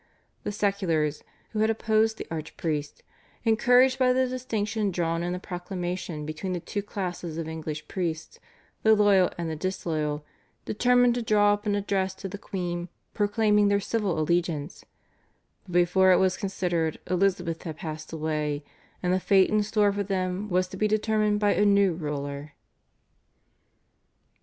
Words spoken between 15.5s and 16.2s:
but before it